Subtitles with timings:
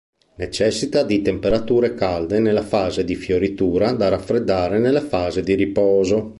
[0.37, 6.29] Necessita di temperature calde nella fase di fioritura da raffreddare nella fase di riposo.